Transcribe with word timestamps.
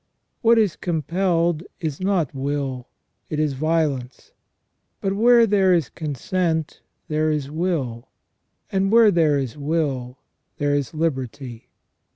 What 0.41 0.57
is 0.57 0.75
compelled 0.75 1.61
is 1.79 2.01
not 2.01 2.33
will, 2.33 2.87
it 3.29 3.37
is 3.39 3.53
violence; 3.53 4.31
but 4.99 5.13
where 5.13 5.45
there 5.45 5.75
is 5.75 5.89
consent 5.89 6.81
there 7.07 7.29
is 7.29 7.51
will, 7.51 8.07
and 8.71 8.91
where 8.91 9.11
there 9.11 9.37
is 9.37 9.55
will 9.59 10.17
there 10.57 10.73
is 10.73 10.95
liberty. 10.95 11.69